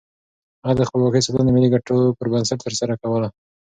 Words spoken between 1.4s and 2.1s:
د ملي ګټو